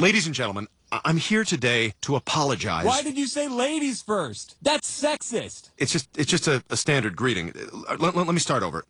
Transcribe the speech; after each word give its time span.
Ladies 0.00 0.24
and 0.26 0.34
gentlemen, 0.34 0.66
I- 0.90 1.00
I'm 1.04 1.18
here 1.18 1.44
today 1.44 1.92
to 2.00 2.16
apologize. 2.16 2.86
Why 2.86 3.02
did 3.02 3.18
you 3.18 3.26
say 3.26 3.48
ladies 3.48 4.00
first? 4.02 4.56
That's 4.62 4.88
sexist. 4.90 5.68
It's 5.76 5.92
just 5.92 6.08
it's 6.16 6.30
just 6.30 6.48
a, 6.48 6.64
a 6.70 6.76
standard 6.76 7.14
greeting. 7.16 7.50
Uh, 7.50 7.96
Let, 7.98 8.16
let- 8.16 8.26
let 8.26 8.32
me 8.34 8.38
start 8.40 8.62
over. 8.62 8.84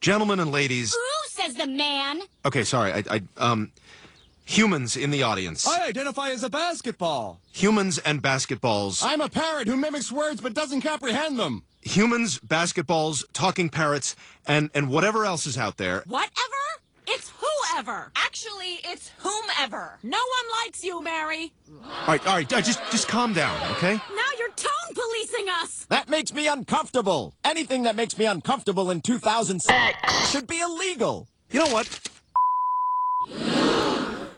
Gentlemen 0.00 0.38
and 0.38 0.52
ladies. 0.52 0.92
Who 0.94 1.42
says 1.42 1.54
the 1.56 1.66
man? 1.66 2.20
Okay, 2.44 2.62
sorry. 2.62 2.92
I, 2.92 3.02
I 3.10 3.22
um 3.36 3.72
humans 4.44 4.96
in 4.96 5.10
the 5.10 5.24
audience. 5.24 5.66
I 5.66 5.88
identify 5.88 6.30
as 6.30 6.44
a 6.44 6.50
basketball. 6.50 7.40
Humans 7.52 7.98
and 7.98 8.22
basketballs. 8.22 9.02
I'm 9.04 9.20
a 9.22 9.28
parrot 9.28 9.66
who 9.66 9.76
mimics 9.76 10.12
words 10.12 10.40
but 10.40 10.54
doesn't 10.54 10.82
comprehend 10.82 11.36
them. 11.38 11.64
Humans, 11.82 12.38
basketballs, 12.38 13.24
talking 13.32 13.68
parrots, 13.70 14.14
and 14.46 14.70
and 14.72 14.88
whatever 14.88 15.24
else 15.24 15.46
is 15.46 15.58
out 15.58 15.78
there. 15.78 16.04
Whatever? 16.06 16.30
It's 17.06 17.32
whoever. 17.38 18.10
Actually, 18.16 18.80
it's 18.84 19.10
whomever. 19.18 19.98
No 20.02 20.18
one 20.18 20.64
likes 20.64 20.82
you, 20.82 21.02
Mary. 21.02 21.52
All 21.82 21.90
right, 22.08 22.26
all 22.26 22.34
right, 22.34 22.52
uh, 22.52 22.60
just 22.60 22.80
just 22.90 23.08
calm 23.08 23.32
down, 23.32 23.60
okay? 23.72 23.94
Now 23.94 24.30
you're 24.38 24.48
tone 24.50 24.94
policing 24.94 25.46
us. 25.62 25.86
That 25.88 26.08
makes 26.08 26.32
me 26.32 26.48
uncomfortable. 26.48 27.34
Anything 27.44 27.82
that 27.84 27.96
makes 27.96 28.18
me 28.18 28.26
uncomfortable 28.26 28.90
in 28.90 29.00
2007 29.00 29.94
should 30.28 30.46
be 30.46 30.60
illegal. 30.60 31.28
You 31.50 31.60
know 31.60 31.68
what? 31.68 32.00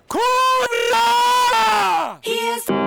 Cora! 0.09 2.21
Here's. 2.23 2.86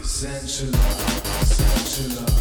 Essential. 0.00 0.72
sensual. 1.44 2.33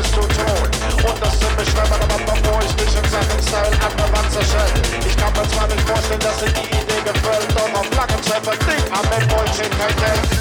es 0.00 0.10
zu 0.10 0.20
tun. 0.20 1.08
Und 1.08 1.22
das 1.22 1.38
sind 1.38 1.56
Beschreibungen, 1.56 2.02
aber 2.02 2.18
bevor 2.18 2.60
ich 2.62 2.74
mich 2.76 2.96
in 2.96 3.10
Sachen 3.10 3.42
Style 3.42 3.76
angewandt 3.80 4.32
zerschelle. 4.32 4.82
Ich 5.06 5.16
kann 5.16 5.32
mir 5.32 5.48
zwar 5.48 5.66
nicht 5.68 5.88
vorstellen, 5.88 6.20
dass 6.20 6.40
sie 6.40 6.52
die 6.52 6.68
Idee 6.68 7.02
gefällt, 7.04 7.48
doch 7.54 7.80
auf 7.80 7.88
lange 7.94 8.20
Zeit 8.22 8.44
verdient 8.44 8.86
aber 8.92 9.18
mit 9.18 9.28
Bullshit 9.28 9.70
kein 9.78 9.96
Geld. 9.96 10.35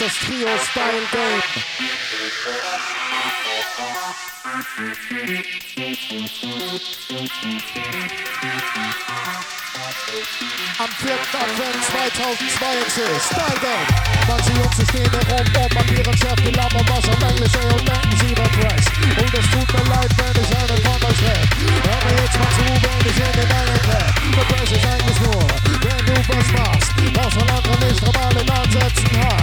Das 0.00 0.14
Trio 0.14 0.48
Style 0.70 1.04
Game. 1.12 1.42
Am 10.78 10.88
4. 10.88 11.12
Advent 11.12 11.84
2022, 11.84 13.04
Style 13.28 13.60
Game. 13.60 13.88
Manche 14.26 14.52
Jungs 14.52 14.88
stehen 14.88 15.10
herum 15.10 15.46
und 15.64 15.74
markieren 15.74 16.16
Chef 16.16 16.34
die 16.36 16.52
Lappen 16.52 16.80
was 16.88 17.06
auf 17.06 17.22
Englisch 17.22 17.52
ey, 17.60 17.68
und 17.68 17.86
denken 17.86 18.16
sie 18.20 18.36
wird 18.36 18.54
fresh. 18.56 18.88
Und 19.20 19.34
es 19.34 19.50
tut 19.50 19.68
mir 19.74 19.84
leid, 19.90 20.10
wenn 20.16 20.42
ich 20.42 20.56
einen 20.56 20.80
von 20.82 21.10
euch 21.10 21.22
rap. 21.28 21.48
Hör 21.84 22.00
mir 22.06 22.22
jetzt 22.22 22.38
mal 22.38 22.50
zu, 22.56 22.64
wenn 22.64 23.04
ich 23.04 23.18
in 23.20 23.32
den 23.36 23.52
einen 23.52 23.80
clap. 23.82 24.14
Der 24.34 24.44
Press 24.48 24.70
ist 24.72 24.86
eigentlich 24.86 25.20
nur, 25.20 25.44
wenn 25.84 26.06
du 26.06 26.14
was 26.28 26.48
machst, 26.56 26.90
was 27.14 27.34
von 27.34 27.48
anderen 27.50 27.80
nicht 27.86 28.00
normalen 28.02 28.50
Ansätzen 28.50 29.28
hat. 29.28 29.39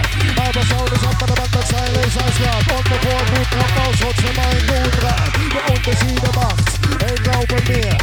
Päivä 0.53 0.67
saulis 0.69 1.03
antanevat 1.03 1.51
tässä 1.51 1.85
elinsaislaan 1.85 2.63
Onne 2.71 2.99
voi 3.05 3.39
nyt 3.39 3.47
rakkaus 3.51 4.01
hotsimain 4.03 4.67
nuutraan 4.67 5.31
Ja 5.55 5.61
onko 5.69 5.91
siinä 5.99 6.29
maks, 6.35 6.63
ei 7.07 7.15
rauke 7.25 7.63
mie 7.67 7.97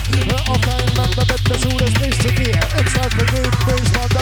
Ota 0.48 0.70
ennättä 0.70 1.26
vettä 1.32 1.58
suudes 1.62 1.92
missä 2.00 2.28
tie 2.36 2.60
Et 2.80 2.88
saa 2.94 3.08
me 3.16 3.40
nyt 3.40 3.54
pois, 3.66 3.94
vaan 3.94 4.14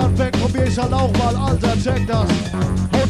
Start 0.00 0.18
weg, 0.18 0.32
probier 0.32 0.64
ich 0.64 0.78
halt 0.78 0.94
auch 0.94 1.12
mal, 1.12 1.36
Alter, 1.36 1.76
check 1.84 2.06
das. 2.06 2.24
Okay, 2.90 3.04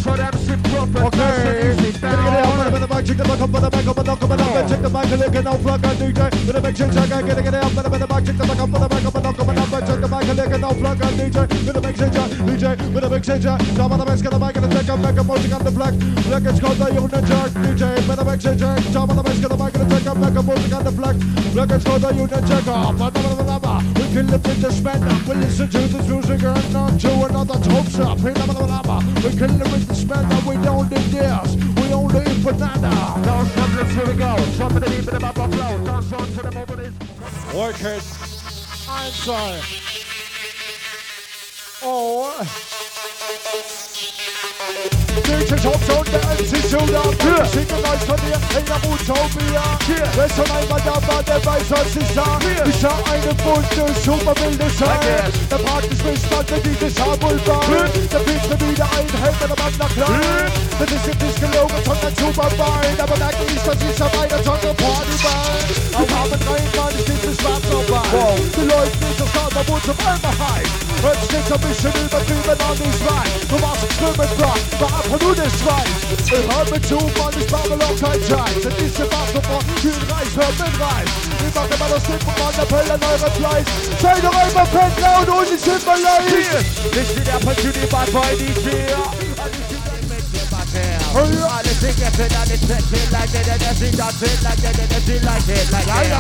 check 4.67 4.83
the 4.83 4.91
mic 4.91 5.09
up, 5.47 5.63
check 5.63 7.07
mic, 7.07 7.27
get 7.27 7.39
it, 7.39 7.45
get 7.45 7.55
the 8.01 8.07
mic, 8.11 8.25
check 8.27 8.39
up, 8.59 8.71
but 8.71 8.81
the 8.81 8.89
back 8.91 9.07
up, 9.07 9.15
and 9.15 9.25
knock 9.25 9.39
up, 9.39 9.49
up, 9.49 9.87
check 9.87 10.01
the 10.01 10.09
mic, 10.09 10.27
look 10.35 10.51
and 10.51 10.65
out, 10.65 10.77
plug, 10.79 11.03
I 11.03 11.11
do 11.15 11.31
that. 11.31 11.51
The 11.51 11.81
mic, 11.81 11.95
check, 11.95 12.11
DJ, 12.43 12.65
but 12.93 13.01
the 13.03 13.09
mic, 13.09 13.23
check, 13.23 13.39
of 13.93 13.99
the 13.99 14.05
de 14.11 14.31
the 14.31 14.39
mic, 14.41 14.57
and 14.57 14.67
back, 14.75 15.19
up. 15.19 15.31
on 15.31 15.63
the 15.63 15.71
black. 15.71 15.95
Black, 16.27 16.43
it's 16.43 16.59
called 16.59 16.79
the 16.79 16.91
unit 16.91 17.25
jerk, 17.31 17.51
DJ, 17.55 17.83
but 18.09 18.17
the 18.19 18.25
check, 18.43 18.83
some 18.91 19.11
of 19.11 19.15
the 19.15 19.23
de 19.23 19.47
the 19.47 19.57
mic, 19.57 19.75
back, 20.19 20.35
up. 20.35 20.51
on 20.75 20.83
the 20.83 20.91
black. 20.91 21.17
Black, 21.55 21.71
it's 21.71 21.87
unit 22.19 23.60
Kill 24.13 24.29
it 24.29 24.33
with 24.33 24.61
the 24.61 24.73
spend 24.73 25.29
We 25.29 25.35
listen 25.37 25.71
to 25.71 25.79
this 25.79 26.09
music 26.09 26.43
and 26.43 26.73
not 26.73 26.99
to 26.99 27.13
another 27.27 27.55
top 27.55 27.87
shop. 27.87 28.19
We 28.19 28.33
kill 28.33 29.61
it 29.61 29.73
with 29.73 29.87
the 29.87 29.95
spend 29.95 30.47
We 30.47 30.57
don't 30.65 30.91
need 30.91 31.13
this. 31.15 31.55
We 31.55 31.93
only 31.93 32.21
eat 32.23 32.43
banana. 32.45 32.91
Dance 33.23 33.53
problems, 33.53 33.95
here 33.95 34.07
we 34.07 34.15
go. 34.15 34.37
Something 34.59 34.91
deep 34.91 35.07
in 35.07 35.15
the 35.15 35.21
bubble 35.21 35.47
flow. 35.47 35.85
Dance 35.85 36.13
on 36.13 36.27
to 36.27 36.43
the 36.43 36.51
moment 36.51 36.81
is. 36.81 37.55
Workers, 37.55 38.87
I'm 38.89 39.13
sorry. 39.13 39.61
Oh. 41.83 42.70
Tops 45.63 45.89
und 45.93 46.09
der 46.09 46.25
MC 46.41 46.57
Showdown. 46.71 47.13
Schicken 47.53 47.85
euch 47.85 48.05
von 48.09 48.17
dir 48.25 48.41
in 48.57 48.65
der 48.65 48.81
Utopia. 48.81 49.63
Wer 50.17 50.29
schon 50.33 50.51
einmal 50.57 50.81
da 50.81 50.97
war, 51.07 51.23
der 51.23 51.45
weiß, 51.45 51.69
was 51.69 51.97
ich 51.97 52.09
sag. 52.15 52.41
Ich 52.65 52.81
sah 52.81 52.97
eine 53.13 53.35
bunte, 53.45 53.85
super 54.01 54.35
wilde 54.41 54.69
Scheibe. 54.73 55.29
Der 55.51 55.59
praktisch 55.59 55.99
bestand 56.01 56.51
mit 56.51 56.65
diese 56.65 56.89
Schabulbahn. 56.97 57.93
Der 58.11 58.19
Beat 58.21 58.43
mir 58.49 58.61
wieder 58.69 58.89
ein, 58.97 59.07
hält 59.21 59.41
der 59.41 59.49
Mann 59.49 59.75
nach 59.79 59.93
klein. 59.93 60.49
Das 60.79 60.91
ist 60.91 61.07
jetzt 61.07 61.23
nicht 61.23 61.41
gelogen, 61.41 61.81
sondern 61.85 62.15
super 62.17 62.49
fein. 62.57 62.97
Aber 62.97 63.17
merke 63.19 63.45
ich, 63.45 63.61
dass 63.61 63.77
ich 63.77 64.03
auf 64.03 64.15
einer 64.17 64.43
Tonne 64.43 64.73
Party 64.81 65.17
war. 65.21 66.01
Auf 66.01 66.11
Abend 66.25 66.43
rein, 66.49 66.69
Mann, 66.77 66.95
ich 66.97 67.05
bin 67.05 67.37
schwarz 67.37 67.65
auf 67.69 67.91
Wow. 67.91 68.39
Die 68.57 68.65
Leute 68.65 68.97
nicht 69.05 69.21
auf 69.21 69.29
Starter, 69.31 69.63
wo 69.67 69.79
zum 69.81 69.99
einmal 70.07 70.33
heiß. 70.33 70.69
Hört 71.03 71.21
sich 71.23 71.33
jetzt 71.33 71.53
ein 71.53 71.61
bisschen 71.61 71.93
übertrieben 72.05 72.49
an, 72.49 72.79
ich 72.81 73.01
weiß. 73.05 73.49
Du 73.49 73.57
warst 73.61 73.83
ein 73.83 73.91
Schwimmenbrand, 73.97 74.81
war 74.81 74.93
einfach 75.01 75.21
nur 75.21 75.35
alles 75.51 75.65
weiß. 75.65 76.39
Immer 76.39 76.71
mit 76.71 76.87
Zufall 76.87 77.35
ist 77.37 77.51
Babylon 77.51 77.97
kein 78.01 78.21
Scheiß. 78.21 78.65
In 78.65 78.77
diesem 78.77 79.07
Wassermann 79.07 79.65
viel 79.81 79.93
Reis 80.11 80.35
wird 80.35 80.59
mit 80.59 80.81
Reis. 80.81 81.11
Wir 81.41 81.61
machen 81.61 81.71
immer 81.75 81.89
das 81.89 82.03
Ding 82.05 82.21
von 82.21 82.53
der 82.57 82.65
Pelle 82.65 82.95
an 82.95 83.01
eurem 83.03 83.33
Fleisch. 83.33 83.67
Seid 84.01 84.25
doch 84.25 84.33
immer 84.33 84.67
fett, 84.67 85.01
laut 85.01 85.29
und 85.29 85.55
ich 85.55 85.61
sind 85.61 85.87
mal 85.87 86.01
leicht. 86.01 86.95
Nicht 86.95 87.17
wie 87.17 87.25
der 87.25 87.39
Pantüni, 87.45 87.87
was 87.91 88.13
wollen 88.13 88.39
die 88.39 88.71
hier? 88.71 89.20
All 91.11 91.27
the 91.27 91.75
thing 91.75 91.99
you 91.99 92.11
feel 92.15 92.31
and 92.31 92.51
it's 92.55 92.63
feel 92.63 93.09
like 93.11 93.35
it, 93.35 93.49
and 93.51 93.59
you 93.83 93.91
that 93.99 94.15
feel 94.15 94.39
like 94.47 94.63
it, 94.63 94.79
and 94.79 95.09
you 95.11 95.19
like 95.27 95.49
it, 95.51 95.67
like 95.75 95.91
it. 95.91 96.15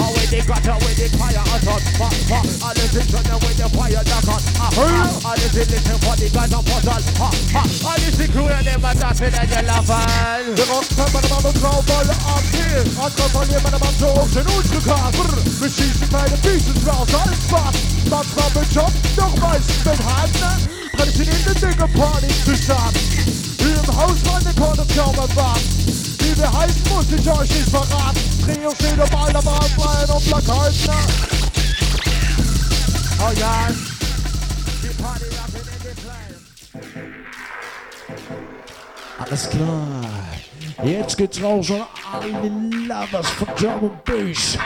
How 0.00 0.08
with 0.16 0.32
the 0.32 0.40
gutter, 0.48 0.76
with 0.80 0.96
the 0.96 1.06
fire, 1.20 1.44
and 1.44 1.68
on 1.68 1.80
pop, 2.00 2.14
pop. 2.24 2.44
All 2.64 2.72
the 2.72 2.84
thing 2.88 3.04
you 3.04 3.20
know 3.28 3.36
with 3.36 3.60
the 3.60 3.68
fire, 3.68 4.00
knock 4.00 4.32
on. 4.32 4.40
All 4.80 5.36
the 5.36 5.48
thing 5.52 5.68
listen 5.68 5.98
for 6.00 6.16
the 6.16 6.28
guys 6.32 6.52
on 6.56 6.64
portal. 6.64 7.04
All 7.20 8.00
the 8.00 8.08
thing 8.16 8.32
crew 8.32 8.48
and 8.48 8.64
them 8.64 8.80
are 8.80 8.96
dancing 8.96 9.28
and 9.28 9.50
you're 9.50 9.66
laughing. 9.68 10.56
Det 10.56 10.64
var 10.72 10.82
fem 10.88 11.10
man 11.12 11.44
och 11.44 11.54
bra 11.60 11.74
boll 11.84 12.10
av 12.32 12.42
till. 12.48 12.80
Antal 12.96 13.28
man 13.34 13.44
ger 13.52 13.60
man 13.60 13.76
man 13.76 13.94
tror 14.00 14.24
sin 14.32 14.46
ordskukar. 14.56 15.12
Precis 15.60 15.96
i 16.00 16.06
mig, 16.12 16.26
det 16.32 16.40
finns 16.48 16.66
my 16.66 16.74
bra 16.84 16.96
saltbad. 17.12 17.74
Man 18.10 18.24
framför 18.24 18.64
jobb, 18.76 18.94
de 19.16 19.26
rejser 19.42 19.84
med 19.84 20.00
handen. 20.08 20.58
Hade 20.98 21.12
sin 21.12 21.28
inte 21.28 21.52
digga 21.60 21.86
party 21.86 22.28
to 22.44 22.54
samt. 22.66 23.49
Im 23.60 23.96
Haus 23.96 24.20
Korte 24.60 24.84
kaum 24.94 25.14
erwarten. 25.14 25.64
Wie 26.18 26.36
wir 26.38 26.52
heißen, 26.52 26.82
muss 26.88 27.06
ich 27.12 27.28
euch 27.30 27.50
nicht 27.50 27.70
verraten. 27.70 28.20
Trio 28.44 28.70
steht 28.74 29.00
auf 29.00 29.24
alter 29.24 29.42
Bahnfreien 29.42 30.10
und 30.10 30.24
Plakaten. 30.26 31.40
Oh 33.22 33.32
yeah. 33.38 33.68
The 34.82 35.02
party 35.02 35.24
rocking 35.36 35.66
in 35.66 35.80
the 35.82 35.94
place. 36.00 36.40
Alles 39.18 39.50
klar. 39.50 40.04
Jetzt 40.82 41.16
geht's 41.16 41.42
raus 41.42 41.70
an 41.70 41.86
alle 42.12 42.48
Lovers 42.86 43.28
von 43.30 43.48
Drum 43.56 43.90
and 43.90 44.04
Bass. 44.04 44.58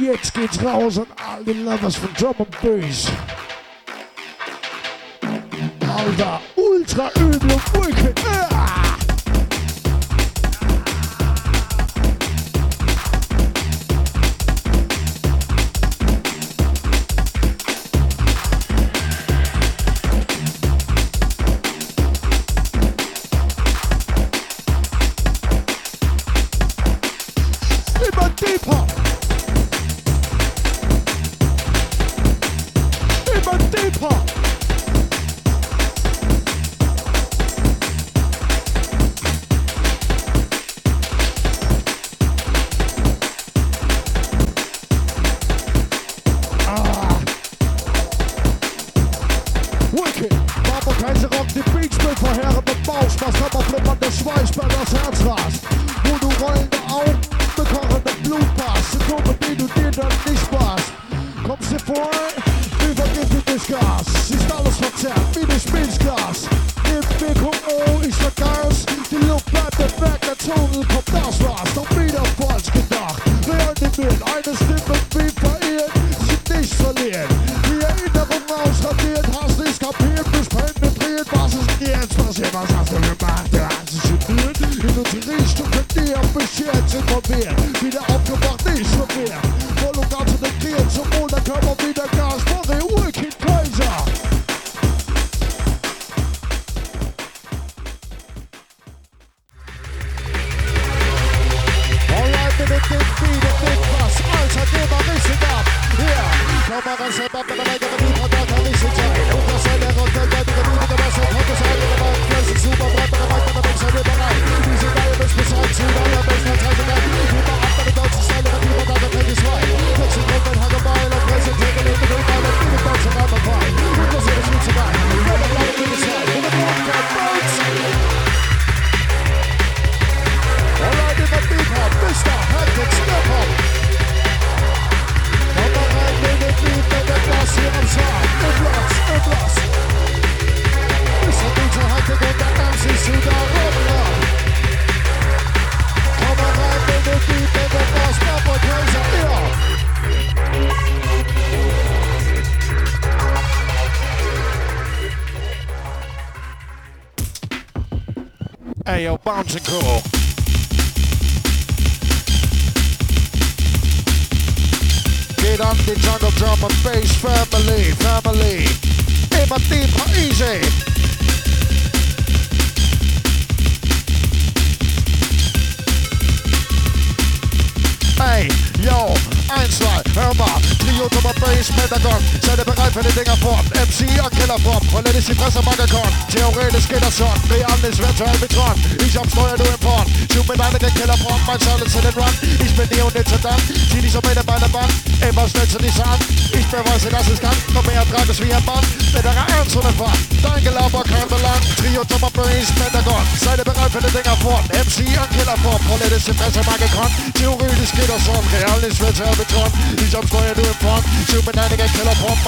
Jetzt 0.00 0.34
geht's 0.34 0.62
raus 0.62 0.98
an 0.98 1.06
alle 1.16 1.52
Lovers 1.52 1.96
von 1.96 2.12
Drum 2.14 2.34
and 2.38 2.60
Bass. 2.60 3.12
Alter, 5.96 6.40
ultra 6.82 7.10
üble 7.20 7.60
Wolke. 7.72 8.12
Ah! 8.26 8.91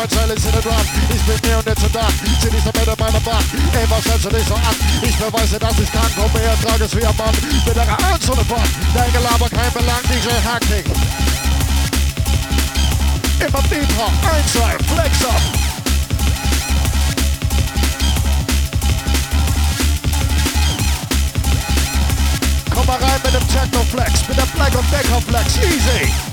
Mein 0.04 0.10
Silence 0.10 0.46
in 0.46 0.52
den 0.52 0.62
Run. 0.64 0.86
Ich 1.08 1.22
bin 1.22 1.50
nie 1.50 1.56
und 1.56 1.64
nicht 1.64 1.94
dann. 1.96 2.12
Zieh 2.38 2.50
dich 2.50 2.62
so 2.62 2.68
mit 2.68 2.86
in 2.86 2.94
meine 2.98 3.20
Band. 3.20 3.44
Ey, 3.72 3.88
was 3.88 4.00
stellst 4.04 4.24
du 4.26 4.28
dich 4.28 4.46
so 4.46 4.54
an? 4.54 4.76
Ich 5.00 5.16
beweise, 5.16 5.58
dass 5.58 5.78
ich 5.80 5.90
kann. 5.90 6.10
Komm 6.14 6.30
her, 6.38 6.54
trag 6.62 6.78
es 6.78 6.94
wie 6.94 7.06
ein 7.06 7.16
Mann. 7.16 7.34
Bitterer 7.64 7.98
Ernst 8.10 8.28
und 8.28 8.46
Fahrt. 8.46 8.68
Dein 8.94 9.10
Gelaber 9.12 9.48
kein 9.48 9.72
Belang. 9.72 10.02
DJ 10.04 10.28
Hacking. 10.44 10.84
Immer 13.40 13.62
deeper. 13.62 14.12
Eins, 14.28 14.52
zwei, 14.52 14.76
flex 14.92 15.24
up. 15.24 15.40
Komm 22.74 22.86
mal 22.86 22.98
rein 22.98 23.20
mit 23.24 23.32
dem 23.32 23.48
Techno 23.48 23.80
Flex, 23.90 24.28
mit 24.28 24.36
dem 24.36 24.48
Black 24.54 24.74
und 24.74 24.92
Decker 24.92 25.22
Flex, 25.22 25.56
easy. 25.56 26.23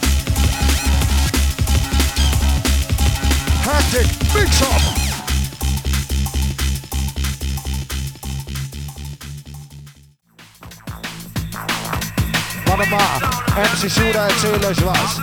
Shura 13.91 14.29
Taylor's 14.41 14.79
was. 14.83 15.19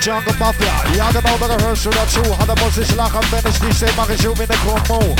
Jungle 0.00 0.34
Mafia, 0.38 0.94
jagen 0.94 1.32
over 1.32 1.56
de 1.56 1.64
hersenen 1.64 2.08
toe. 2.12 2.32
Hadden 2.34 2.64
ons 2.64 2.76
wenn 2.76 3.30
ben 3.30 3.42
nicht 3.44 3.62
niet 3.62 3.74
steeds 3.74 3.94
maar 3.94 4.06
gezoomd 4.06 4.40
in 4.40 4.46
de 4.46 4.58
kromo. 4.64 5.14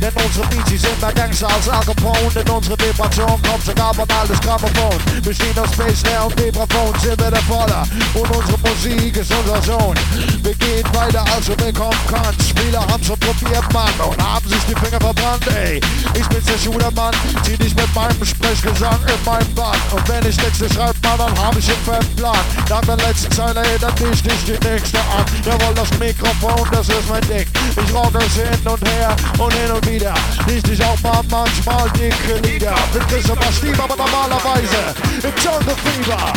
Denn 0.00 0.12
unsere 0.24 0.46
Beats 0.48 0.82
sind 0.82 1.00
mehr 1.00 1.12
Gangster 1.12 1.48
als 1.48 1.68
Al 1.68 1.84
Capone. 1.84 2.30
Denn 2.34 2.48
unsere 2.48 2.76
Vibration 2.78 3.42
kommt 3.42 3.64
sogar 3.64 3.94
von 3.94 4.06
altes 4.10 4.40
Grammophon. 4.40 4.98
Wir 5.22 5.34
stehen 5.34 5.58
auf 5.58 5.72
Space 5.72 6.02
Air 6.04 6.26
und 6.26 6.40
Vibraphon, 6.40 6.94
sind 7.00 7.20
wir 7.20 7.30
der 7.30 7.42
Vorder. 7.42 7.82
Und 8.14 8.30
unsere 8.30 8.58
Musik 8.58 9.16
ist 9.16 9.32
unser 9.32 9.62
Sohn. 9.62 9.96
Wir 10.42 10.54
gehen 10.54 10.84
weiter, 10.92 11.24
als 11.34 11.46
du 11.46 11.58
willkommen 11.64 11.98
kannst. 12.10 12.58
Viele 12.58 12.78
haben 12.78 13.02
schon 13.02 13.18
probiert, 13.18 13.72
Mann, 13.72 13.92
und 14.08 14.22
haben 14.22 14.48
sich 14.48 14.62
die 14.68 14.74
Finger 14.74 15.00
verbrannt, 15.00 15.46
ey. 15.54 15.80
Ich 16.14 16.26
bin 16.28 16.44
der 16.44 16.58
Schudermann, 16.58 17.14
zieh 17.42 17.56
dich 17.56 17.74
mit 17.74 17.94
meinem 17.94 18.24
Sprechgesang 18.24 18.98
in 19.06 19.24
meinem 19.24 19.54
Band. 19.54 19.78
Und 19.92 20.08
wenn 20.08 20.26
ich 20.26 20.36
Texte 20.36 20.68
schreibe, 20.72 20.94
Mann, 21.02 21.18
dann 21.18 21.38
hab 21.38 21.56
ich 21.56 21.68
einen 21.68 22.16
Plan. 22.16 22.38
Nach 22.68 22.80
der 22.82 22.96
letzten 22.96 23.32
Zeile 23.32 23.60
erinnert 23.60 23.98
dich 23.98 24.24
nicht 24.24 24.48
die 24.48 24.68
nächste 24.68 24.98
an. 24.98 25.24
Jawohl, 25.44 25.74
das 25.74 25.90
Mikrofon, 25.98 26.68
das 26.70 26.88
ist 26.88 27.08
mein 27.08 27.22
Ding. 27.28 27.46
Ich 27.70 27.94
rock 27.94 28.14
es 28.14 28.34
hin 28.34 28.60
und 28.64 28.88
her 28.88 29.16
und 29.38 29.52
hin 29.52 29.70
und 29.70 29.87
wieder. 29.90 30.14
Nicht 30.46 30.68
ich 30.68 30.84
auch 30.84 31.00
mal 31.00 31.22
manchmal 31.30 31.90
dicke 31.90 32.38
Lieder. 32.42 32.74
Mit 32.92 33.08
Christopher 33.08 33.52
Stieb, 33.52 33.78
aber 33.82 33.96
normalerweise 33.96 34.94
im 35.22 35.32
Jungle 35.42 35.76
Fever. 35.84 36.32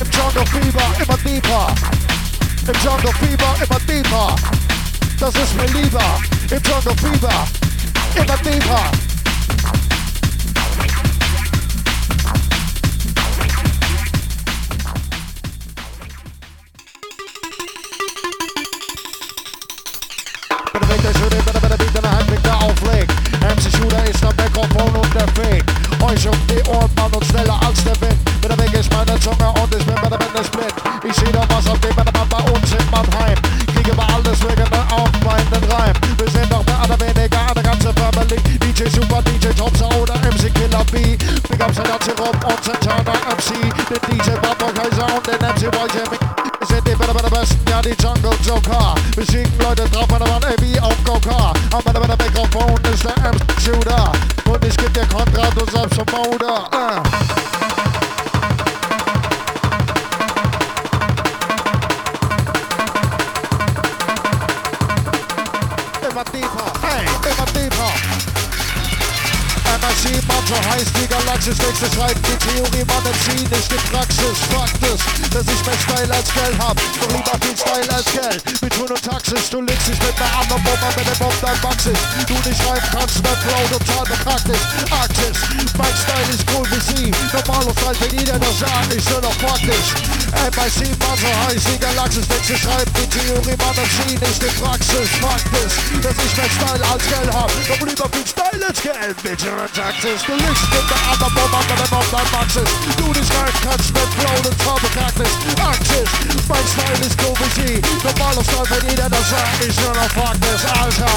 Im 0.00 0.10
Jungle 0.10 0.46
Fever 0.46 1.02
immer 1.02 1.18
deeper. 1.18 1.74
Im 2.66 2.74
Jungle 2.82 3.12
Fever 3.20 3.56
immer 3.64 3.80
deeper. 3.80 4.36
Das 5.18 5.34
ist 5.34 5.54
mir 5.56 5.80
lieber. 5.80 6.20
Im 6.50 6.62
Jungle 6.62 6.96
Fever 6.96 7.46
immer 8.16 8.36
deeper. 8.38 9.03
Euch 26.14 26.28
um 26.28 26.46
die 26.46 26.62
Ohren, 26.70 26.88
Mann, 26.94 27.12
und 27.12 27.24
schneller 27.26 27.58
als 27.66 27.82
der 27.82 28.00
Wind. 28.00 28.14
Bitte 28.40 28.56
weg 28.56 28.72
ist 28.72 28.88
meine 28.94 29.18
Zunge 29.18 29.50
und 29.50 29.74
ich 29.74 29.84
bin 29.84 29.96
bitte, 29.96 30.16
bitte 30.16 30.44
split. 30.46 30.74
Ich 31.02 31.16
seh 31.16 31.32
doch 31.32 31.42
was 31.48 31.66
auf 31.66 31.80
dem 31.80 31.90
Mann, 31.96 32.06
bei 32.06 32.38
uns 32.54 32.70
in 32.70 32.86
Mannheim. 32.92 33.34
Kriege 33.74 33.96
wir 33.96 34.06
alles 34.14 34.38
wegen 34.46 34.70
der 34.70 34.86
aufweichenden 34.94 35.64
Reim. 35.72 35.94
Wir 36.16 36.30
sind 36.30 36.52
doch 36.52 36.64
mehr 36.66 36.78
oder 36.86 37.00
weniger 37.02 37.40
eine 37.50 37.62
ganze 37.62 37.90
Family. 37.98 38.38
DJ 38.62 38.86
Super, 38.94 39.22
DJ 39.26 39.48
Thompson 39.58 39.90
oder 39.94 40.14
MC 40.30 40.54
Killer 40.54 40.84
B. 40.92 41.18
Big 41.50 41.58
ups 41.58 41.78
an 41.82 41.90
Rum 41.90 42.38
und 42.46 42.62
Santana 42.62 43.14
MC. 43.34 43.74
Den 43.90 44.02
DJ 44.06 44.38
Babo 44.38 44.70
Kaiser 44.70 45.10
und 45.10 45.26
den 45.26 45.42
MC 45.42 45.66
Boy 45.74 45.90
Jimmy. 45.90 46.18
Wir 46.60 46.66
sind 46.68 46.86
die 46.86 46.94
bitte, 46.94 47.12
bitte 47.12 47.30
besten, 47.30 47.58
ja 47.68 47.82
die 47.82 47.96
Jungle 48.00 48.38
Joker. 48.46 48.94
Wir 49.16 49.26
schicken 49.26 49.58
Leute 49.58 49.82
drauf, 49.90 50.06
meine 50.08 50.30
Mann, 50.30 50.42
ey, 50.46 50.54
wie 50.62 50.78
auf 50.78 50.94
Go-Car. 51.02 51.54
Am 51.74 51.82
Ende 51.84 52.00
mit 52.06 52.10
dem 52.10 52.26
Mikrofon 52.26 52.78
ist 52.92 53.02
der 53.02 53.18
MC 53.18 53.42
Shooter. 53.58 54.13
Handrat 55.14 55.56
und 55.62 55.70
Samson 55.70 56.06
Mauder. 56.10 56.73
Immer 70.74 70.90
deeper, 70.90 71.16
hey, 71.16 71.34
immer 71.34 71.34
deeper. 71.34 71.34
MSC, 71.34 71.54
my 71.54 71.88
so 71.88 72.02
heiß, 72.02 72.14
die 72.14 72.38
Theorie, 72.38 72.82
entziehen 72.82 73.48
nicht 73.50 73.70
die 73.70 73.80
Praxis. 73.90 74.38
Fakt 74.50 74.82
ist, 74.82 75.04
dass 75.30 75.46
ich 75.46 75.62
mehr 75.66 75.78
Style 75.78 76.14
als 76.14 76.34
Geld 76.34 76.58
hab, 76.58 76.76
doch 76.76 77.10
lieber 77.14 77.36
viel 77.40 77.56
Style 77.56 77.90
als 77.94 78.08
Geld. 78.10 78.62
Mit 78.62 78.72
Tun 78.72 78.88
und 78.88 79.02
Taxis, 79.02 79.50
du 79.50 79.60
legst 79.62 79.88
dich 79.88 79.98
mit 80.02 80.16
einer 80.18 80.40
anderen 80.40 80.62
Bomber, 80.64 80.90
mit 80.96 81.06
dem 81.06 81.18
Bomb 81.18 81.42
wachs 81.42 81.86
ich. 81.86 82.26
Du 82.26 82.34
nicht 82.34 82.62
schreiben 82.62 82.88
kannst, 82.90 83.22
mein 83.22 83.38
Flow 83.44 83.78
total 83.78 84.04
bekackt 84.04 84.48
ist. 84.48 84.66
Arktis, 84.90 85.38
mein 85.78 85.94
Style 85.94 86.30
ist 86.34 86.44
cool 86.50 86.66
wie 86.70 86.82
sie. 86.82 87.10
Normaler 87.32 87.74
Style 87.78 87.94
für 87.94 88.10
jeder, 88.16 88.38
der 88.38 88.52
sagt, 88.52 88.94
ich 88.94 89.08
nur 89.10 89.20
noch 89.20 89.38
praktisch. 89.38 89.88
MIC, 90.34 90.98
man 90.98 91.16
so 91.18 91.30
heiß, 91.46 91.62
die 91.70 91.78
Galaxis 91.78 92.26
Texte 92.28 92.56
schreiben 92.58 92.92
die 92.98 93.08
Theorie, 93.08 93.54
entziehen 93.54 94.18
nicht 94.18 94.42
die 94.42 94.52
Praxis. 94.58 95.08
Fakt 95.22 95.46
ist, 95.62 95.76
dass 96.02 96.16
ich 96.18 96.34
mehr 96.36 96.50
Style 96.50 96.84
als 96.90 97.04
Geld 97.06 97.30
hab, 97.32 97.50
doch 97.68 97.86
lieber 97.86 98.08
viel 98.10 98.26
Style 98.26 98.66
als 98.66 98.82
Geld. 98.82 99.16
Mit 99.22 99.38
Tun 99.40 99.54
und 99.54 99.74
Taxis, 99.74 100.20
du 100.26 100.34
legst 100.34 100.63
Get 100.72 100.84
the 100.88 100.98
album 101.10 101.32
on 101.36 101.64
the 101.68 101.76
level 101.82 102.00
of 102.00 102.26
boxes. 102.32 102.70
Do 102.96 103.12
this 103.12 103.28
guy 103.28 103.50
cuts 103.64 103.90
the 103.90 104.04
flow, 104.16 104.36
the 104.46 104.52
trouble 104.62 104.90
cactus. 104.94 105.32
Axis, 105.60 106.08
my 106.48 106.60
style 106.62 107.02
is 107.04 107.14
cool 107.16 107.36
with 107.40 107.56
you. 107.58 107.80
The 108.04 108.12
ball 108.18 108.36
of 108.38 108.44
stuff 108.46 108.70
I 108.72 108.78
need 108.86 108.98
and 108.98 109.12
the 109.12 109.22
sound 109.24 109.60
is 109.64 109.76
gonna 109.78 110.08
fuck 110.16 110.36
this 110.40 110.64
answer. 110.80 111.14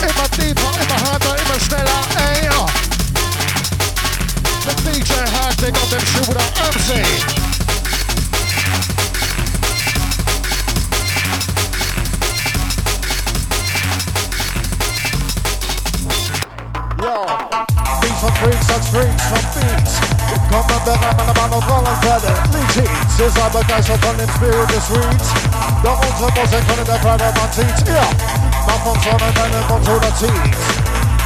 Immer 0.00 0.28
deeper, 0.36 0.72
immer 0.80 1.00
härter, 1.04 1.36
immer 1.36 1.60
schneller, 1.60 2.02
ey. 2.16 2.48
The 4.66 4.74
DJ 4.84 5.12
Hartig 5.34 5.74
auf 5.74 5.88
dem 5.90 6.06
Schuh 6.06 6.30
oder 6.30 6.44
MC. 6.72 7.40
from 18.20 18.36
freaks, 18.36 18.66
such 18.68 18.86
freaks 18.92 19.24
from 19.32 19.44
beats. 19.56 19.96
Come 20.52 20.68
and 20.68 20.82
beg, 20.84 21.00
I'm 21.00 21.16
an 21.24 21.32
amount 21.32 21.56
of 21.56 21.64
rolling 21.64 22.00
feather. 22.04 22.36
Leechy, 22.52 22.84
says 23.16 23.32
I'm 23.40 23.56
a 23.56 23.64
guy, 23.64 23.80
so 23.80 23.96
turn 23.96 24.20
him 24.20 24.28
spirit 24.36 24.68
the 24.68 24.80
sweet. 24.84 25.24
The 25.80 25.88
ultimate 25.88 26.36
was 26.36 26.52
a 26.52 26.60
kind 26.60 26.80
of 26.80 26.86
that 26.86 27.00
cried 27.00 27.22
of 27.24 27.32
my 27.32 27.46
teeth. 27.48 27.80
Yeah, 27.88 28.04
my 28.68 28.76
phone's 28.84 29.08
on 29.08 29.24
and 29.24 29.34
then 29.40 29.50
I'm 29.56 29.80
through 29.80 30.04
the 30.04 30.12
teeth. 30.20 30.60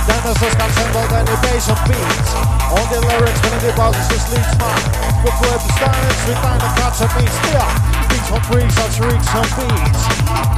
Dinosaurs 0.07 0.55
can 0.55 0.71
symbol, 0.71 1.07
then 1.11 1.25
the 1.27 1.37
bass 1.43 1.67
and 1.67 1.83
beats. 1.83 2.31
All 2.71 2.87
the 2.87 3.01
lyrics, 3.03 3.41
when 3.43 3.59
the 3.59 3.73
bosses 3.75 4.07
just 4.07 4.31
leads 4.31 4.55
man. 4.55 4.79
Before 5.27 5.51
the 5.51 5.71
stands, 5.75 6.19
we 6.31 6.35
find 6.39 6.61
the 6.63 6.71
cats 6.79 7.03
and 7.03 7.11
beats. 7.19 7.39
Yeah 7.51 7.95
beats 8.07 8.29
from 8.31 8.43
freaks 8.47 8.79
and 8.79 8.93
freaks, 8.95 9.27
from 9.35 9.47
beats. 9.59 10.03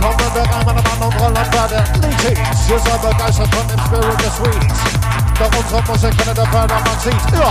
Come 0.04 0.12
and 0.12 0.32
beg, 0.36 0.52
I'm 0.52 0.68
an 0.68 0.76
amount 0.84 1.00
of 1.00 1.12
rolling 1.16 1.48
feather. 1.48 1.80
Leechy, 2.04 2.36
says 2.52 2.84
I'm 2.84 3.08
a 3.08 3.10
guy, 3.16 3.30
so 3.32 3.44
turn 3.48 3.72
him 3.72 3.80
spirit 3.88 4.18
the 4.20 4.30
sweet. 4.36 4.95
Da 5.38 5.44
kommt 5.50 5.68
von 5.68 5.84
Musikerne 5.86 6.32
der 6.32 6.46
Pfeiler, 6.46 6.80
man 6.80 6.98
sieht. 6.98 7.12
Ja, 7.32 7.50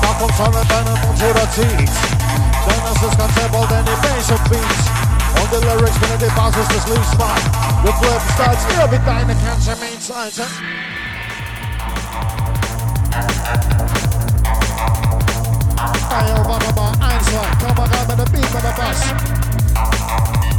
da 0.00 0.08
kommt 0.18 0.32
von 0.32 0.52
deinem 0.52 1.00
Mund 1.02 1.22
oder. 1.22 1.46
Denn 1.54 2.82
es 2.92 3.02
ist 3.02 3.18
ganz 3.18 3.34
simpel, 3.34 3.66
denn 3.68 3.84
die 3.84 3.96
Bass 4.00 4.30
und 4.30 4.44
Beats. 4.48 4.84
Und 5.36 5.50
die 5.52 5.66
Lyrics, 5.66 6.00
wenn 6.00 6.18
die 6.18 6.34
Basis 6.34 6.68
des 6.68 6.86
Lieds 6.86 7.18
macht. 7.18 7.44
Wir 7.82 7.92
flippen 7.92 8.30
Styles, 8.34 8.64
ihr 8.74 8.90
wie 8.90 8.98
deine 9.04 9.36
Kanzler 9.36 9.76
meins 9.76 10.10
einsetzen. 10.10 10.64
Fire, 16.08 16.48
Wanderbar, 16.48 16.92
Einzel, 17.00 17.44
Kamera 17.60 18.00
mit 18.08 18.18
der 18.18 18.24
Beat, 18.32 18.54
mit 18.54 18.64
der 18.64 18.70
Bass. 18.70 20.49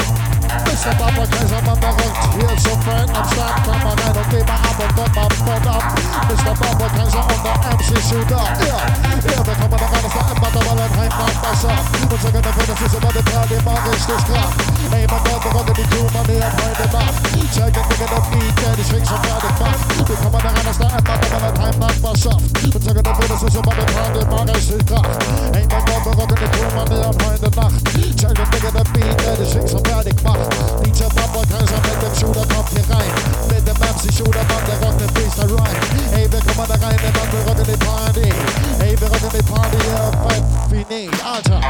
This 0.71 0.87
up 0.87 1.03
up 1.03 1.19
against 1.19 1.51
my 1.51 1.75
mother 1.83 1.91
Here's 2.31 2.63
a 2.63 2.73
friend, 2.79 3.11
I'm 3.11 3.27
stuck 3.27 3.59
Come 3.67 3.91
on, 3.91 3.99
I 3.99 4.07
don't 4.15 4.23
need 4.31 4.47
my 4.47 4.55
album 4.55 4.91
But 4.95 5.11
my 5.11 5.27
phone 5.43 5.67
up 5.67 5.83
Mr. 6.31 6.55
Bubba 6.55 6.87
Kaiser 6.95 7.23
on 7.27 7.39
the 7.43 7.53
MC 7.75 7.91
shooter 8.07 8.39
Yeah, 8.39 8.79
yeah, 9.19 9.43
they 9.43 9.55
come 9.59 9.67
on 9.67 9.79
the 9.83 9.87
ground 9.91 10.07
It's 10.07 10.15
not 10.15 10.31
about 10.31 10.51
the 10.55 10.61
wall 10.63 10.79
and 10.79 10.93
hang 10.95 11.11
my 11.11 11.27
bass 11.43 11.67
up 11.67 11.83
Once 12.07 12.23
de 12.23 12.39
the 12.39 12.51
finish 12.55 12.81
is 12.87 12.93
about 12.95 13.11
the 13.11 13.19
party 13.19 13.59
this 13.59 14.23
club 14.23 14.47
Hey, 14.95 15.03
my 15.11 15.19
brother, 15.19 15.51
gonna 15.51 15.73
be 15.75 15.83
cool 15.91 16.07
Money, 16.15 16.39
I'm 16.39 16.55
hiding 16.55 16.95
up. 16.95 17.13
Check 17.51 17.75
it, 17.75 17.85
nigga, 17.91 18.07
the 18.07 18.19
beat 18.31 18.55
Yeah, 18.63 18.71
these 18.79 18.89
things 18.95 19.11
are 19.11 19.21
kind 19.27 19.43
of 19.43 19.53
fun. 19.59 19.75
They 20.07 20.15
come 20.23 20.31
on 20.31 20.39
the 20.39 20.51
ground 20.55 20.71
It's 20.71 20.79
not 20.79 20.95
about 20.95 21.19
the 21.19 21.27
wall 21.35 21.45
and 21.51 21.57
hang 21.59 21.77
my 21.83 21.91
bass 21.99 22.23
de 22.23 22.31
Once 22.31 22.87
again, 22.87 23.03
the 23.03 23.13
finish 23.19 23.43
is 23.43 23.55
about 23.59 23.75
the 23.75 23.85
party 23.91 24.23
this 24.55 24.71
club 24.87 25.03
Hey, 25.51 25.67
my 25.67 25.79
de 25.83 26.11
gonna 26.15 26.31
be 26.31 26.47
cool 26.47 26.71
Money, 26.79 26.95
I'm 27.03 27.15
hiding 27.19 27.59
up. 27.59 27.73
Check 28.15 28.39
it, 28.39 28.47
nigga, 28.55 28.71
the 28.71 28.83
beat 28.95 29.19
Yeah, 29.19 29.35
these 29.35 29.51
things 29.51 29.75
are 29.75 29.83
kind 29.83 30.60
Reach 30.83 31.01
up 31.01 31.15
up 31.17 31.35
all 31.35 31.43
times, 31.43 31.71
I 31.71 31.79
make 31.87 31.99
them 32.01 32.13
shoot 32.15 32.37
up 32.37 32.51
up 32.57 32.69
the 32.69 32.81
guy. 32.87 33.05
Let 33.49 33.65
the 33.65 33.73
maps 33.79 34.03
shoot 34.15 34.35
up 34.35 34.49
up 34.49 34.63
the 34.65 34.75
rock, 34.81 34.97
the 34.97 35.07
freestyle 35.13 35.49
rhyme. 35.57 35.79
Hey, 36.13 36.27
wir 36.31 36.41
kommen 36.41 36.67
da 36.67 36.75
rein, 36.85 36.97
der 37.01 37.11
Mann, 37.11 37.29
wir 37.31 37.41
rocken 37.47 37.65
die 37.65 37.77
Party. 37.77 38.33
Hey, 38.79 38.95
wir 38.99 39.07
rocken 39.07 39.29
die 39.33 39.43
Party, 39.43 39.77
ja, 39.89 40.11
fein, 40.23 40.43
wie 40.69 40.85
nee, 40.89 41.09
Alter. 41.23 41.61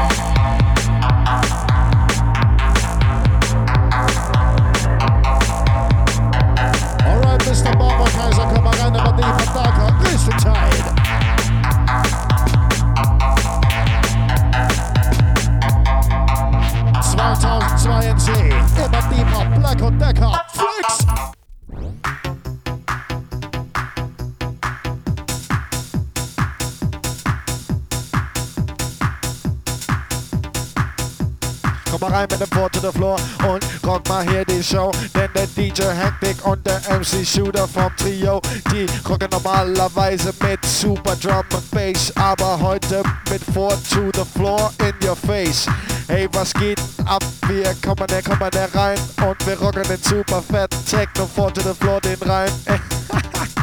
Alright, 7.04 7.42
Mr. 7.46 7.76
Barber 7.76 8.10
Kaiser, 8.10 8.46
komm 8.54 8.64
mal 8.64 8.74
rein, 8.74 8.96
aber 8.96 9.12
die 9.16 9.22
von 9.22 9.54
Darker 9.54 10.14
ist 10.14 10.28
entscheidend. 10.28 11.01
Immer 17.12 19.02
deeper, 19.10 19.44
Black 19.58 19.82
und 19.82 19.98
Decker, 19.98 20.40
Flex! 20.52 21.06
Komm 31.90 32.00
mal 32.00 32.10
rein 32.10 32.26
mit 32.30 32.40
dem 32.40 32.48
Foot 32.48 32.72
to 32.72 32.80
the 32.80 32.90
Floor 32.96 33.16
und 33.46 33.62
rock 33.86 34.08
mal 34.08 34.26
hier 34.26 34.44
die 34.46 34.62
Show. 34.62 34.90
Denn 35.14 35.28
der 35.34 35.46
DJ 35.48 35.82
Hectic 35.82 36.42
und 36.46 36.66
der 36.66 36.80
MC 36.88 37.26
Shooter 37.26 37.68
vom 37.68 37.94
Trio, 37.96 38.40
die 38.72 38.86
rocken 39.06 39.28
normalerweise 39.30 40.32
mit 40.42 40.64
Super 40.64 41.16
Drum 41.16 41.44
und 41.54 41.70
Bass, 41.70 42.10
aber 42.16 42.58
heute 42.58 43.02
mit 43.30 43.44
Foot 43.44 43.78
to 43.90 44.10
the 44.14 44.24
Floor 44.34 44.72
in 44.80 45.06
your 45.06 45.16
face. 45.16 45.68
Hey, 46.12 46.28
was 46.32 46.52
geht 46.52 46.78
ab? 47.06 47.22
Wir 47.48 47.74
kommen 47.82 48.06
der, 48.06 48.22
kommen 48.22 48.50
der 48.50 48.68
rein 48.74 48.98
und 49.26 49.46
wir 49.46 49.58
rocken 49.58 49.82
den 49.84 49.96
super 49.96 50.42
fetten 50.42 50.84
Techno 50.84 51.24
Foot 51.26 51.54
to 51.54 51.62
the 51.62 51.74
Floor, 51.74 52.02
den 52.02 52.20
Reim. 52.28 52.52